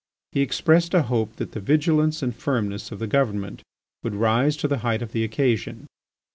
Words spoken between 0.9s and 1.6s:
a hope that the